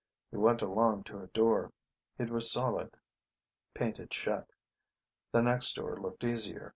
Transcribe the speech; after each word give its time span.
He 0.31 0.37
went 0.37 0.63
along 0.63 1.03
to 1.03 1.21
a 1.21 1.27
door. 1.27 1.71
It 2.17 2.31
was 2.31 2.51
solid, 2.51 2.97
painted 3.75 4.11
shut. 4.11 4.49
The 5.31 5.43
next 5.43 5.75
door 5.75 5.95
looked 5.95 6.23
easier. 6.23 6.69